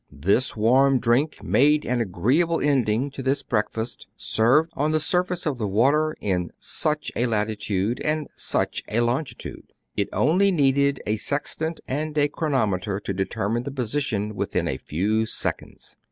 [0.11, 5.59] This warm drink made an agreeable ending to this breakfast, served on the surface of
[5.59, 9.73] the water in" such" a latitude and" such" a longitude.
[9.95, 14.77] It only needed a sextant and a chronometer to deter mine the position within a
[14.79, 15.97] few seconds.